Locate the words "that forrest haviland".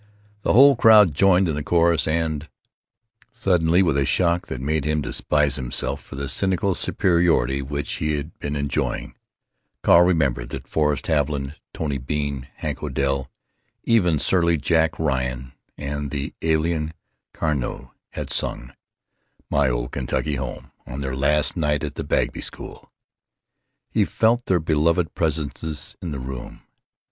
10.49-11.53